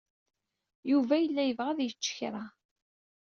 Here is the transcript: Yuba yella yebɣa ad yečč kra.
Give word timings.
Yuba 0.91 1.13
yella 1.19 1.43
yebɣa 1.45 1.69
ad 1.71 1.79
yečč 1.83 2.05
kra. 2.17 2.43